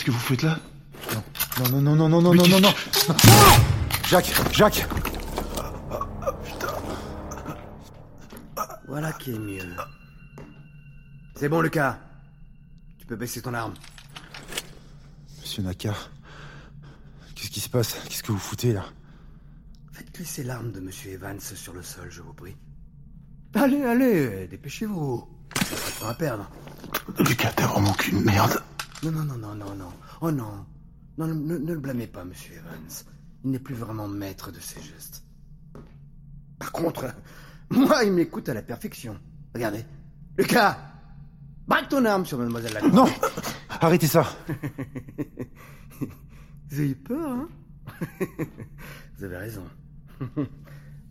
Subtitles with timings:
[0.00, 0.58] Qu'est-ce que vous faites là?
[1.58, 2.72] Non, non, non, non, non, non, non, qu'est-ce non, non.
[4.08, 4.86] Jacques, Jacques
[8.88, 9.76] Voilà qui est mieux.
[11.36, 11.98] C'est bon, Lucas.
[12.98, 13.74] Tu peux baisser ton arme.
[15.38, 15.92] Monsieur Naka,
[17.34, 17.98] qu'est-ce qui se passe?
[18.08, 18.86] Qu'est-ce que vous foutez là?
[19.92, 22.56] Faites glisser l'arme de Monsieur Evans sur le sol, je vous prie.
[23.52, 25.28] Allez, allez, dépêchez-vous.
[25.50, 26.50] Pas de temps à perdre.
[27.18, 28.62] Lucas, t'as vraiment qu'une merde.
[29.02, 29.92] Non, non, non, non, non, non.
[30.20, 30.66] Oh non.
[31.16, 33.04] Non, ne, le blâmez pas, Monsieur Evans.
[33.44, 35.24] Il n'est plus vraiment maître de ses gestes.
[36.58, 37.14] Par contre,
[37.70, 39.18] moi, il m'écoute à la perfection.
[39.54, 39.84] Regardez.
[40.36, 40.78] Lucas
[41.66, 42.92] Braque ton arme sur Mademoiselle Lacroix.
[42.92, 43.08] Non
[43.80, 44.24] Arrêtez ça
[46.00, 47.48] Vous avez eu peur, hein
[49.16, 49.64] Vous avez raison.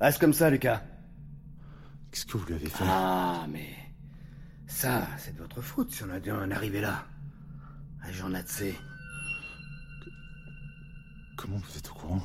[0.00, 0.82] Reste comme ça, Lucas.
[2.10, 2.84] Qu'est-ce que vous lui avez fait?
[2.86, 3.68] Ah, mais...
[4.66, 7.06] Ça, c'est de votre faute si on a dû en arriver là.
[8.08, 8.74] Agent Natsé.
[11.36, 12.24] Comment vous êtes au courant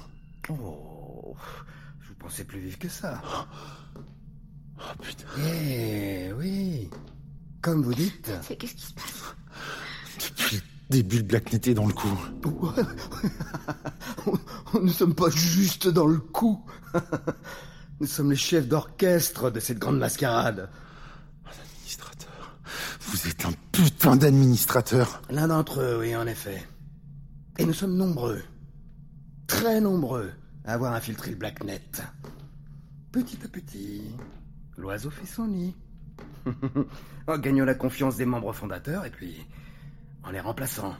[0.49, 1.35] Oh,
[2.01, 3.21] je vous pensais plus vif que ça.
[4.77, 5.25] Oh putain.
[5.45, 6.89] Eh oui,
[7.61, 8.31] comme vous dites.
[8.43, 9.35] C'est qu'est-ce qui se passe
[10.37, 12.17] Depuis le début, le Black n'était dans le coup.
[14.73, 16.65] Nous ne sommes pas juste dans le coup.
[17.99, 20.69] Nous sommes les chefs d'orchestre de cette grande mascarade.
[23.13, 25.21] Vous êtes un putain d'administrateur.
[25.29, 26.67] L'un d'entre eux, oui, en effet.
[27.59, 28.41] Et nous sommes nombreux,
[29.45, 30.31] très nombreux,
[30.65, 31.79] à avoir infiltré le Blacknet.
[33.11, 34.01] Petit à petit,
[34.77, 35.75] l'oiseau fait son nid.
[37.27, 39.45] en gagnant la confiance des membres fondateurs et puis
[40.23, 40.95] en les remplaçant.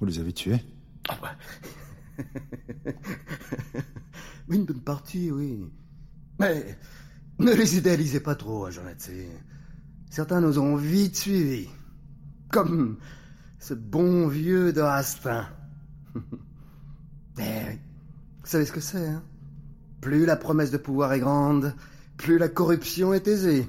[0.00, 0.58] Vous les avez tués?
[1.08, 1.36] Ah bah.
[2.18, 2.24] Oui,
[4.56, 5.70] Une bonne partie, oui.
[6.40, 6.76] Mais
[7.38, 9.28] ne les idéalisez pas trop, Natsé.
[10.12, 11.70] Certains nous ont vite suivis.
[12.50, 12.98] Comme
[13.58, 15.48] ce bon vieux de Rastin.
[17.38, 17.78] Eh.
[18.42, 19.22] Vous savez ce que c'est, hein?
[20.02, 21.74] Plus la promesse de pouvoir est grande,
[22.18, 23.66] plus la corruption est aisée.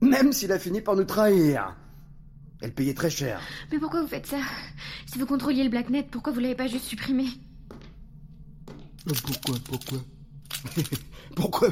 [0.00, 1.76] Même s'il a fini par nous trahir.
[2.62, 3.42] Elle payait très cher.
[3.70, 4.38] Mais pourquoi vous faites ça?
[5.04, 7.26] Si vous contrôliez le Blacknet, pourquoi vous l'avez pas juste supprimé?
[9.06, 9.98] Pourquoi, pourquoi?
[11.36, 11.68] Pourquoi?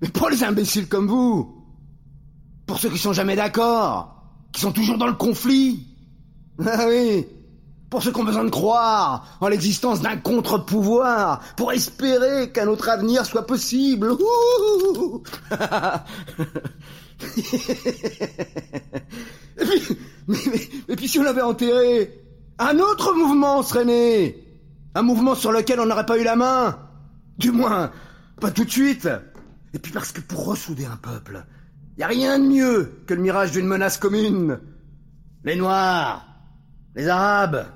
[0.00, 1.65] Mais pour les imbéciles comme vous
[2.66, 4.22] Pour ceux qui sont jamais d'accord
[4.52, 5.86] Qui sont toujours dans le conflit
[6.66, 7.26] Ah oui
[7.90, 12.88] Pour ceux qui ont besoin de croire en l'existence d'un contre-pouvoir Pour espérer qu'un autre
[12.88, 14.12] avenir soit possible
[19.58, 19.98] et, puis,
[20.28, 20.38] mais,
[20.88, 22.12] mais- puis si on l'avait enterré
[22.58, 24.42] Un autre mouvement serait né
[24.94, 26.78] un mouvement sur lequel on n'aurait pas eu la main.
[27.36, 27.90] Du moins,
[28.40, 29.06] pas tout de suite.
[29.74, 31.44] Et puis parce que pour ressouder un peuple,
[31.98, 34.60] y a rien de mieux que le mirage d'une menace commune.
[35.44, 36.26] Les Noirs,
[36.94, 37.66] les Arabes,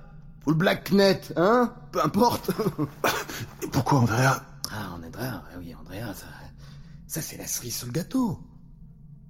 [0.47, 2.51] ou le Blacknet, hein Peu importe.
[3.63, 4.43] Et pourquoi Andrea?
[4.73, 6.27] Ah, Andrea, ah oui, Andrea, ça,
[7.07, 8.41] ça c'est la cerise sur le gâteau.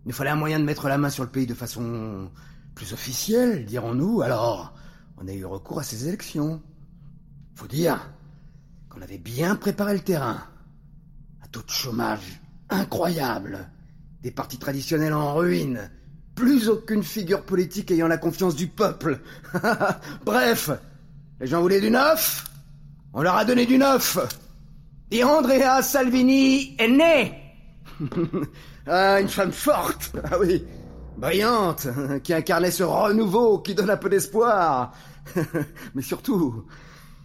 [0.04, 2.30] Il nous fallait un moyen de mettre la main sur le pays de façon
[2.74, 4.22] plus officielle, dirons-nous.
[4.22, 4.74] Alors,
[5.18, 6.62] on a eu recours à ces élections.
[7.54, 8.10] Faut dire
[8.88, 10.42] qu'on avait bien préparé le terrain.
[11.42, 12.40] Un taux de chômage
[12.70, 13.68] incroyable.
[14.22, 15.90] Des partis traditionnels en ruine.
[16.34, 19.20] Plus aucune figure politique ayant la confiance du peuple.
[20.24, 20.70] Bref,
[21.40, 22.44] les gens voulaient du neuf.
[23.12, 24.18] On leur a donné du neuf.
[25.10, 27.34] Et Andrea Salvini est née.
[28.86, 30.12] ah, une femme forte.
[30.24, 30.64] Ah oui.
[31.16, 31.88] Brillante,
[32.22, 34.94] qui incarnait ce renouveau qui donne un peu d'espoir.
[35.94, 36.64] Mais surtout,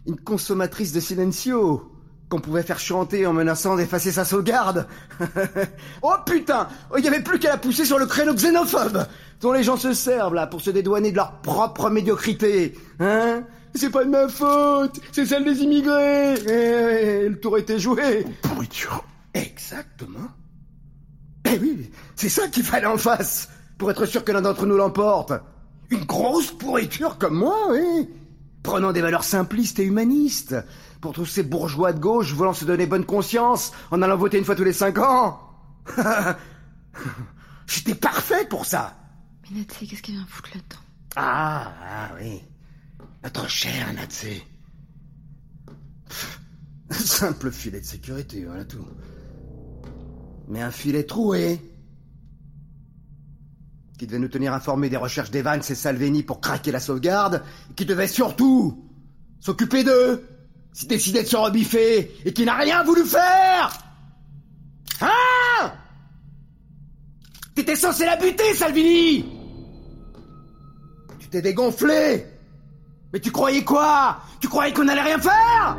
[0.06, 1.95] une consommatrice de silencio
[2.30, 4.88] qu'on pouvait faire chanter en menaçant d'effacer sa sauvegarde.
[6.02, 9.06] oh putain Il n'y avait plus qu'à la pousser sur le créneau xénophobe
[9.42, 12.74] dont les gens se servent là pour se dédouaner de leur propre médiocrité.
[13.00, 13.44] Hein?
[13.76, 16.36] C'est pas de ma faute, c'est celle des immigrés.
[16.36, 18.26] Eh, le tour était joué.
[18.42, 19.04] Pourriture.
[19.34, 20.30] Exactement.
[21.46, 24.78] Eh oui, c'est ça qu'il fallait en face, pour être sûr que l'un d'entre nous
[24.78, 25.34] l'emporte.
[25.92, 28.10] Une grosse pourriture comme moi, oui.
[28.66, 30.56] Prenant des valeurs simplistes et humanistes,
[31.00, 34.44] pour tous ces bourgeois de gauche voulant se donner bonne conscience en allant voter une
[34.44, 35.40] fois tous les cinq ans.
[37.68, 38.98] J'étais parfait pour ça.
[39.44, 40.82] Mais Natsé, qu'est-ce qu'il vient foutre là-dedans?
[41.16, 42.42] Ah, ah oui.
[43.24, 44.44] Notre cher Natsé.
[46.90, 48.88] Simple filet de sécurité, voilà tout.
[50.48, 51.60] Mais un filet troué.
[53.98, 57.44] Qui devait nous tenir informés des recherches d'Evans et Salvini pour craquer la sauvegarde.
[57.72, 58.84] Et qui devait surtout
[59.40, 60.28] s'occuper d'eux.
[60.74, 63.80] S'il décidait de se rebiffer et qui n'a rien voulu faire.
[65.02, 65.72] Hein?
[67.56, 69.26] T'étais censé la buter, Salvini
[71.20, 72.26] Tu t'es dégonflé
[73.14, 74.20] Mais tu croyais quoi?
[74.42, 75.78] Tu croyais qu'on allait rien faire?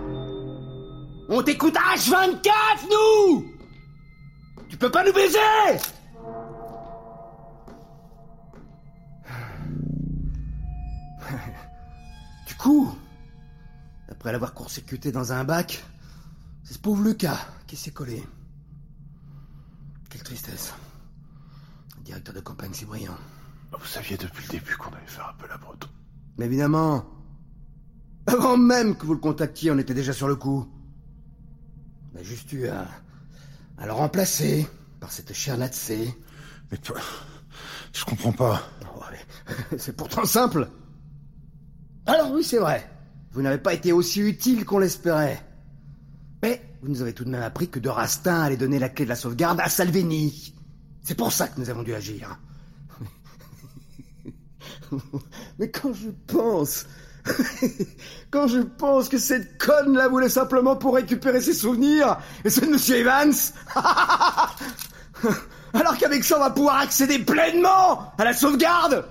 [1.28, 2.50] On t'écoute H24,
[2.90, 3.44] nous
[4.70, 5.38] Tu peux pas nous baiser
[12.56, 12.94] coup,
[14.08, 15.84] après l'avoir court-circuité dans un bac,
[16.64, 18.22] c'est ce pauvre Lucas qui s'est collé.
[20.10, 20.74] Quelle tristesse.
[21.98, 23.16] Le directeur de campagne, c'est brillant.
[23.78, 25.88] Vous saviez depuis le début qu'on allait faire peu la breton.
[26.38, 27.04] Mais évidemment.
[28.26, 30.66] Avant même que vous le contactiez, on était déjà sur le coup.
[32.12, 32.88] On a juste eu à,
[33.78, 34.68] à le remplacer
[35.00, 36.16] par cette chère Natsé.
[36.70, 36.96] Mais toi,
[37.92, 38.62] je comprends pas.
[38.96, 39.02] Oh,
[39.78, 40.68] c'est pourtant simple.
[42.06, 42.88] Alors oui, c'est vrai.
[43.32, 45.44] Vous n'avez pas été aussi utile qu'on l'espérait.
[46.42, 49.04] Mais vous nous avez tout de même appris que de Rastin allait donner la clé
[49.04, 50.54] de la sauvegarde à Salvini.
[51.02, 52.38] C'est pour ça que nous avons dû agir.
[55.58, 56.86] Mais quand je pense...
[58.30, 62.66] quand je pense que cette conne là voulait simplement pour récupérer ses souvenirs, et de
[62.66, 63.32] Monsieur Evans...
[65.72, 69.04] Alors qu'avec ça on va pouvoir accéder pleinement à la sauvegarde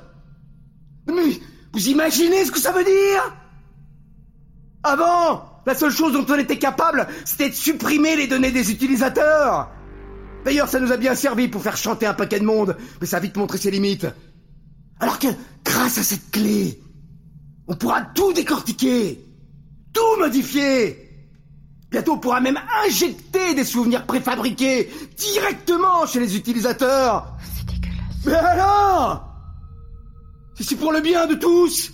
[1.75, 3.35] vous imaginez ce que ça veut dire?
[4.81, 9.69] Avant, la seule chose dont on était capable, c'était de supprimer les données des utilisateurs.
[10.45, 13.17] D'ailleurs, ça nous a bien servi pour faire chanter un paquet de monde, mais ça
[13.17, 14.07] a vite montré ses limites.
[15.01, 15.27] Alors que,
[15.65, 16.79] grâce à cette clé,
[17.67, 19.19] on pourra tout décortiquer,
[19.91, 21.09] tout modifier.
[21.91, 27.35] Bientôt, on pourra même injecter des souvenirs préfabriqués directement chez les utilisateurs.
[27.53, 28.25] C'est dégueulasse.
[28.25, 29.34] Mais alors?
[30.63, 31.91] C'est pour le bien de tous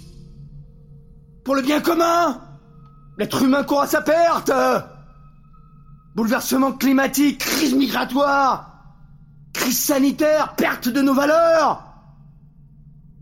[1.43, 2.41] Pour le bien commun
[3.17, 4.51] L'être humain court à sa perte.
[6.15, 8.95] Bouleversement climatique, crise migratoire,
[9.53, 11.83] crise sanitaire, perte de nos valeurs.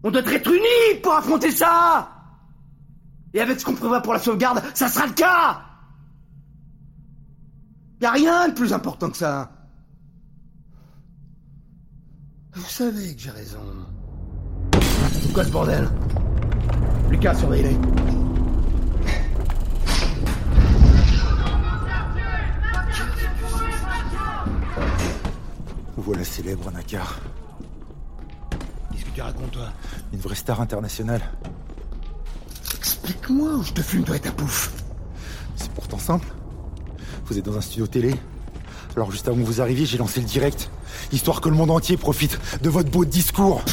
[0.03, 2.09] On doit être unis pour affronter ça.
[3.33, 5.61] Et avec ce qu'on prévoit pour la sauvegarde, ça sera le cas.
[8.01, 9.51] Y a rien de plus important que ça.
[12.53, 13.59] Vous savez que j'ai raison.
[15.29, 15.87] C'est quoi ce bordel
[17.11, 17.77] Lucas, surveille-les.
[25.97, 27.19] Voilà célèbre Nakar.
[28.91, 29.67] Qu'est-ce que tu racontes, toi
[30.11, 31.21] Une vraie star internationale.
[32.75, 34.73] Explique-moi ou je te fume, toi et ta pouffe.
[35.55, 36.27] C'est pourtant simple.
[37.27, 38.15] Vous êtes dans un studio télé.
[38.95, 40.71] Alors juste avant que vous arriviez, j'ai lancé le direct.
[41.11, 43.63] Histoire que le monde entier profite de votre beau discours.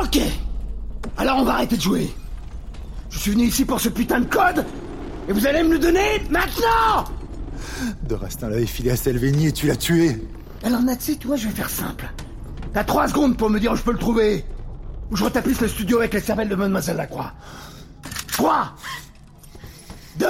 [0.00, 0.18] Ok.
[1.18, 2.10] Alors on va arrêter de jouer.
[3.10, 4.64] Je suis venu ici pour ce putain de code
[5.28, 7.04] et vous allez me le donner maintenant
[8.04, 10.26] De Rastin l'avait filé à Salveni et tu l'as tué.
[10.64, 12.10] Alors Natsé, toi, je vais faire simple.
[12.72, 14.44] T'as trois secondes pour me dire où je peux le trouver.
[15.10, 17.32] Ou je retapisse le studio avec les cervelles de Mademoiselle Lacroix.
[18.32, 18.74] Trois
[20.16, 20.26] Deux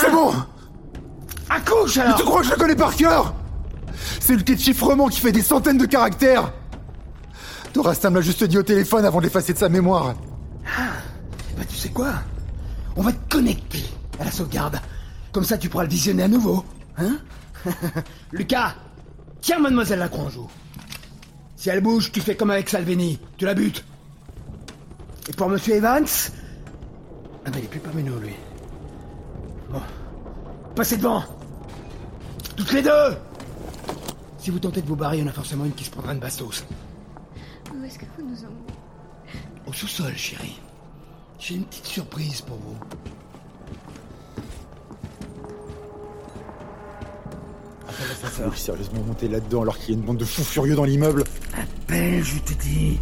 [0.00, 0.32] C'est bon
[1.50, 3.34] Accouche Mais alors tu crois que je le connais par cœur
[4.28, 6.52] C'est le de chiffrement qui fait des centaines de caractères
[7.72, 10.14] Dorastin me l'a juste dit au téléphone avant de l'effacer de sa mémoire.
[11.56, 12.12] Bah tu sais quoi?
[12.94, 13.82] On va te connecter
[14.20, 14.82] à la sauvegarde.
[15.32, 16.62] Comme ça tu pourras le visionner à nouveau.
[16.98, 17.16] Hein?
[18.32, 18.74] Lucas,
[19.40, 20.50] tiens Mademoiselle Lacroix en.
[21.56, 23.18] Si elle bouge, tu fais comme avec Salvini.
[23.38, 23.82] Tu la butes.
[25.26, 26.04] Et pour Monsieur Evans...
[27.46, 28.34] Ah ben il est plus parmi nous lui.
[29.70, 29.80] Bon.
[30.74, 31.24] Passez devant
[32.58, 33.16] Toutes les deux
[34.38, 36.12] Si vous tentez de vous barrer, il y en a forcément une qui se prendra
[36.12, 36.64] une bastos.
[37.74, 38.78] Où est-ce que vous nous emmenez
[39.66, 40.60] Au sous-sol, chérie.
[41.38, 42.76] J'ai une petite surprise pour vous.
[47.88, 48.50] Appelle l'ascenseur.
[48.50, 51.24] Oui, sérieusement monter là-dedans alors qu'il y a une bande de fous furieux dans l'immeuble.
[51.54, 52.98] Appelle, je te dis.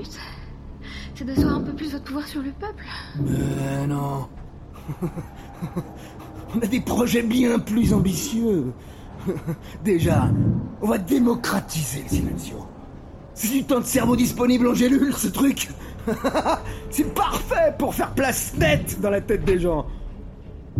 [0.00, 0.18] But
[1.14, 2.84] C'est d'asseoir un peu plus votre pouvoir sur le peuple
[3.18, 4.28] Mais non.
[6.54, 8.72] On a des projets bien plus ambitieux.
[9.84, 10.28] Déjà,
[10.82, 12.56] on va démocratiser le silencio.
[13.34, 15.68] C'est du temps de cerveau disponible en gélule, ce truc.
[16.90, 19.86] C'est parfait pour faire place nette dans la tête des gens.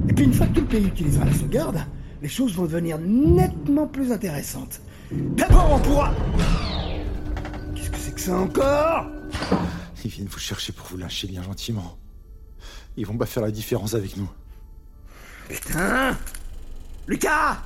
[0.08, 1.78] Et puis une fois que tout le pays utilisera la sauvegarde,
[2.20, 4.80] les choses vont devenir nettement plus intéressantes.
[5.12, 6.12] D'abord, on pourra...
[8.20, 9.06] ça encore
[10.04, 11.98] Ils viennent vous chercher pour vous lyncher bien gentiment.
[12.96, 14.30] Ils vont pas faire la différence avec nous.
[15.48, 16.16] Putain
[17.06, 17.56] Lucas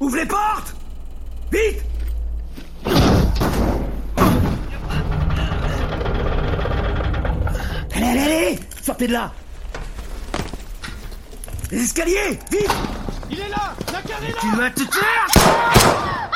[0.00, 0.74] Ouvre les portes
[1.52, 1.82] Vite
[7.94, 9.32] Allez, allez, allez Sortez de là
[11.70, 12.70] Les escaliers Vite
[13.30, 16.35] Il est là La carré là Tu vas te taire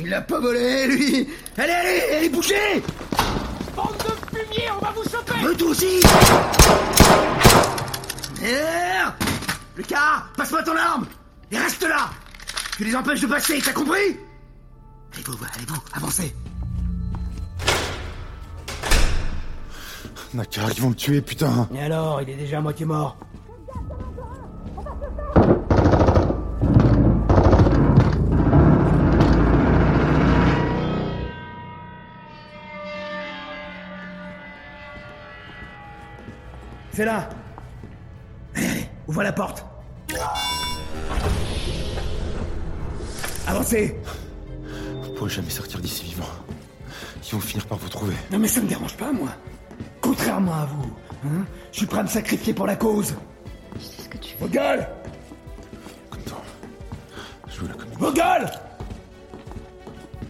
[0.00, 1.28] Il l'a pas volé, lui.
[1.56, 2.82] Allez, allez, allez, bougez
[3.74, 5.34] Bande de fumier, on va vous choper.
[5.44, 6.00] Eux, toi aussi.
[8.40, 9.14] Merde
[9.76, 11.06] Lucas, passe-moi ton arme
[11.50, 12.10] Et reste là.
[12.76, 14.16] Tu les empêches de passer, t'as compris?
[15.14, 16.34] Allez-vous, allez-vous, avancez.
[20.34, 21.68] Nakar, ils vont me tuer, putain.
[21.74, 23.16] Et alors, il est déjà à moitié mort.
[36.98, 37.28] C'est là
[38.56, 39.64] Allez, allez, ouvre la porte
[43.46, 43.96] Avancez
[45.04, 46.24] Vous pourrez jamais sortir d'ici vivant.
[47.24, 48.16] Ils vont finir par vous trouver.
[48.32, 49.28] Non mais ça me dérange pas, moi.
[50.00, 50.90] Contrairement à vous,
[51.24, 53.14] hein, je suis prêt à me sacrifier pour la cause.
[53.76, 54.38] Je sais ce que tu fais.
[54.40, 54.88] Vos gueules
[56.10, 56.42] Content.
[57.48, 57.94] Je vous la connais.
[57.94, 58.50] Vos gueules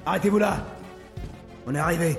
[0.05, 0.67] Arrêtez-vous là
[1.67, 2.19] On est arrivé.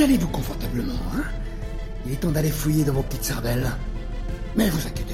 [0.00, 1.24] Installez-vous confortablement, hein
[2.06, 3.70] Il est temps d'aller fouiller dans vos petites cervelles.
[4.56, 5.09] Mais vous inquiétez